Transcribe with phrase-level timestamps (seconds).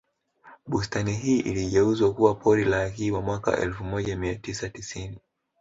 [0.67, 5.19] Bustani hii iligeuzwa kuwa pori la akiba mwaka elfu moja mia tisa tisini